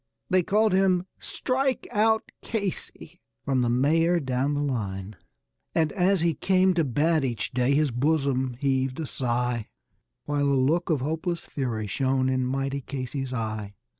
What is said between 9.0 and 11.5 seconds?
sigh, While a look of hopeless